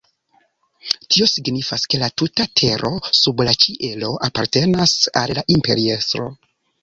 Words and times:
Tio 1.15 1.25
signifas, 1.31 1.83
ke 1.93 1.99
la 2.03 2.07
tuta 2.21 2.47
tero 2.61 2.91
sub 3.19 3.45
la 3.49 3.55
ĉielo 3.65 4.09
apartenas 4.29 4.95
al 5.25 5.35
la 5.41 5.47
imperiestro. 5.57 6.31